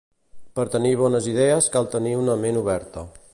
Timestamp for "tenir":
0.75-0.93, 1.97-2.15